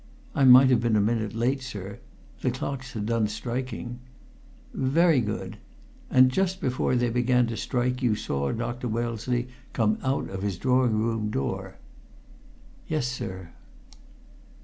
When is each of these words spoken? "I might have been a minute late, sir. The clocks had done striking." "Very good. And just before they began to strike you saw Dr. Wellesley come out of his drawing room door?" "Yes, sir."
"I 0.33 0.45
might 0.45 0.71
have 0.71 0.79
been 0.81 0.95
a 0.95 0.99
minute 0.99 1.35
late, 1.35 1.61
sir. 1.61 1.99
The 2.41 2.49
clocks 2.49 2.93
had 2.93 3.05
done 3.05 3.27
striking." 3.27 3.99
"Very 4.73 5.19
good. 5.21 5.57
And 6.09 6.31
just 6.31 6.59
before 6.59 6.95
they 6.95 7.11
began 7.11 7.45
to 7.45 7.55
strike 7.55 8.01
you 8.01 8.15
saw 8.15 8.51
Dr. 8.51 8.87
Wellesley 8.87 9.49
come 9.73 9.99
out 10.01 10.27
of 10.31 10.41
his 10.41 10.57
drawing 10.57 10.97
room 10.97 11.29
door?" 11.29 11.75
"Yes, 12.87 13.05
sir." 13.07 13.51